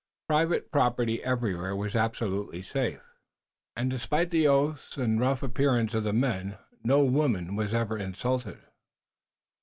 Private 0.27 0.71
property 0.71 1.23
everywhere 1.23 1.75
was 1.75 1.95
absolutely 1.95 2.63
safe, 2.63 3.01
and, 3.75 3.87
despite 3.87 4.31
the 4.31 4.47
oaths 4.47 4.97
and 4.97 5.19
rough 5.21 5.43
appearance 5.43 5.93
of 5.93 6.05
the 6.05 6.11
men, 6.11 6.57
no 6.83 7.05
woman 7.05 7.55
was 7.55 7.71
ever 7.71 7.99
insulted. 7.99 8.57